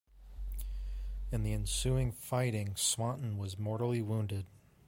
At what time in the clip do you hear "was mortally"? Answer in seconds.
3.37-4.01